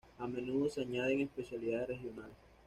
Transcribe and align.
A 0.17 0.25
menudo 0.27 0.67
se 0.67 0.81
añaden 0.81 1.19
especialidades 1.21 1.87
regionales. 1.89 2.33